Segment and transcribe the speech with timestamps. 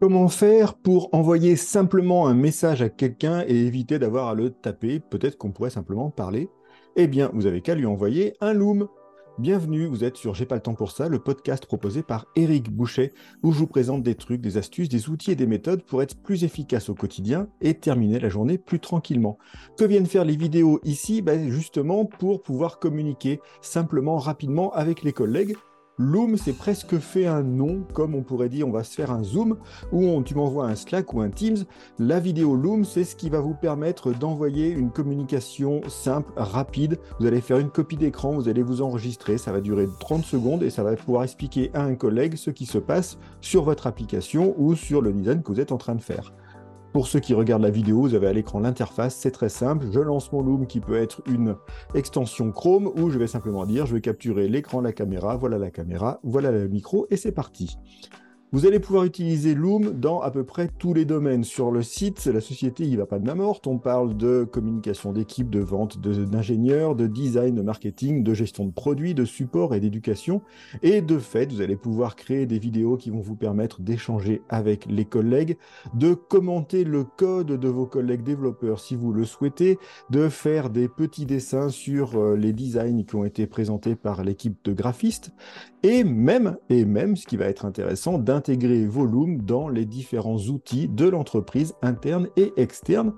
[0.00, 5.00] Comment faire pour envoyer simplement un message à quelqu'un et éviter d'avoir à le taper?
[5.00, 6.48] Peut-être qu'on pourrait simplement parler.
[6.94, 8.86] Eh bien, vous avez qu'à lui envoyer un Loom.
[9.40, 12.70] Bienvenue, vous êtes sur J'ai pas le temps pour ça, le podcast proposé par Eric
[12.70, 16.00] Boucher, où je vous présente des trucs, des astuces, des outils et des méthodes pour
[16.00, 19.36] être plus efficace au quotidien et terminer la journée plus tranquillement.
[19.76, 21.22] Que viennent faire les vidéos ici?
[21.22, 25.56] Ben Justement pour pouvoir communiquer simplement, rapidement avec les collègues
[25.98, 29.24] Loom, c'est presque fait un nom, comme on pourrait dire, on va se faire un
[29.24, 29.56] Zoom,
[29.90, 31.64] ou tu m'envoies un Slack ou un Teams.
[31.98, 37.00] La vidéo Loom, c'est ce qui va vous permettre d'envoyer une communication simple, rapide.
[37.18, 40.62] Vous allez faire une copie d'écran, vous allez vous enregistrer, ça va durer 30 secondes
[40.62, 44.54] et ça va pouvoir expliquer à un collègue ce qui se passe sur votre application
[44.56, 46.32] ou sur le design que vous êtes en train de faire.
[46.92, 49.86] Pour ceux qui regardent la vidéo, vous avez à l'écran l'interface, c'est très simple.
[49.92, 51.54] Je lance mon Loom qui peut être une
[51.94, 55.70] extension Chrome ou je vais simplement dire je vais capturer l'écran, la caméra, voilà la
[55.70, 57.78] caméra, voilà le micro et c'est parti.
[58.50, 61.44] Vous allez pouvoir utiliser Loom dans à peu près tous les domaines.
[61.44, 63.66] Sur le site, la société il va pas de la morte.
[63.66, 68.72] On parle de communication d'équipe, de vente, d'ingénieurs, de, design, de marketing, de gestion de
[68.72, 70.40] produits, de support et d'éducation.
[70.82, 74.86] Et de fait, vous allez pouvoir créer des vidéos qui vont vous permettre d'échanger avec
[74.86, 75.58] les collègues,
[75.92, 80.88] de commenter le code de vos collègues développeurs si vous le souhaitez, de faire des
[80.88, 85.32] petits dessins sur euh, les designs qui ont été présentés par l'équipe de graphistes,
[85.82, 90.88] et même, et même, ce qui va être intéressant, intégrer Volume dans les différents outils
[90.88, 93.12] de l'entreprise interne et externe.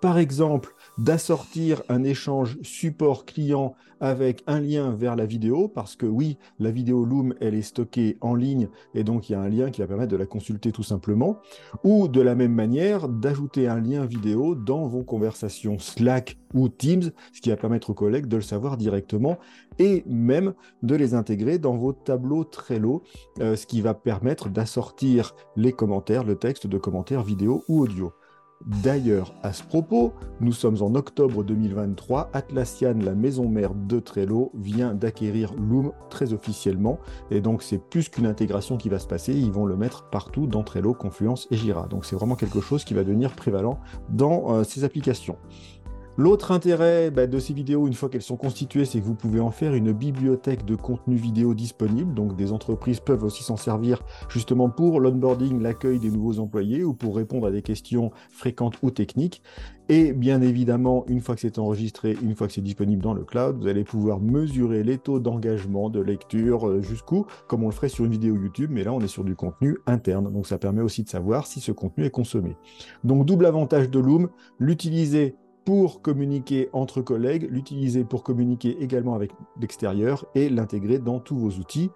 [0.00, 6.06] Par exemple, d'assortir un échange support client avec un lien vers la vidéo, parce que
[6.06, 9.48] oui, la vidéo Loom, elle est stockée en ligne, et donc il y a un
[9.50, 11.36] lien qui va permettre de la consulter tout simplement,
[11.84, 17.10] ou de la même manière, d'ajouter un lien vidéo dans vos conversations Slack ou Teams,
[17.34, 19.38] ce qui va permettre aux collègues de le savoir directement,
[19.78, 23.02] et même de les intégrer dans vos tableaux Trello,
[23.40, 28.12] euh, ce qui va permettre d'assortir les commentaires, le texte de commentaires vidéo ou audio.
[28.66, 32.28] D'ailleurs, à ce propos, nous sommes en octobre 2023.
[32.34, 36.98] Atlassian, la maison mère de Trello, vient d'acquérir Loom très officiellement.
[37.30, 39.32] Et donc, c'est plus qu'une intégration qui va se passer.
[39.32, 41.86] Ils vont le mettre partout dans Trello, Confluence et Jira.
[41.86, 43.78] Donc, c'est vraiment quelque chose qui va devenir prévalent
[44.10, 45.38] dans euh, ces applications.
[46.20, 49.40] L'autre intérêt bah, de ces vidéos, une fois qu'elles sont constituées, c'est que vous pouvez
[49.40, 52.12] en faire une bibliothèque de contenu vidéo disponible.
[52.12, 56.92] Donc des entreprises peuvent aussi s'en servir justement pour l'onboarding, l'accueil des nouveaux employés ou
[56.92, 59.40] pour répondre à des questions fréquentes ou techniques.
[59.88, 63.24] Et bien évidemment, une fois que c'est enregistré, une fois que c'est disponible dans le
[63.24, 67.72] cloud, vous allez pouvoir mesurer les taux d'engagement, de lecture, euh, jusqu'où, comme on le
[67.72, 70.30] ferait sur une vidéo YouTube, mais là on est sur du contenu interne.
[70.30, 72.58] Donc ça permet aussi de savoir si ce contenu est consommé.
[73.04, 74.28] Donc double avantage de Loom,
[74.58, 75.34] l'utiliser
[75.64, 81.50] pour communiquer entre collègues, l'utiliser pour communiquer également avec l'extérieur et l'intégrer dans tous vos
[81.58, 81.90] outils.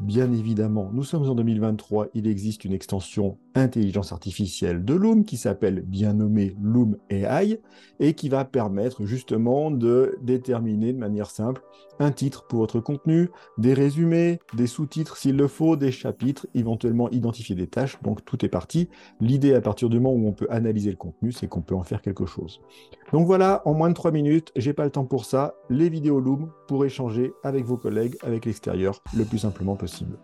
[0.00, 5.36] Bien évidemment, nous sommes en 2023, il existe une extension intelligence artificielle de Loom qui
[5.36, 7.60] s'appelle bien nommé Loom AI
[7.98, 11.62] et qui va permettre justement de déterminer de manière simple
[11.98, 13.28] un titre pour votre contenu,
[13.58, 18.00] des résumés, des sous-titres s'il le faut, des chapitres, éventuellement identifier des tâches.
[18.02, 18.88] Donc tout est parti.
[19.20, 21.82] L'idée à partir du moment où on peut analyser le contenu, c'est qu'on peut en
[21.82, 22.60] faire quelque chose.
[23.12, 26.20] Donc voilà, en moins de 3 minutes, j'ai pas le temps pour ça, les vidéos
[26.20, 30.16] Loom pour échanger avec vos collègues, avec l'extérieur, le plus simplement possible.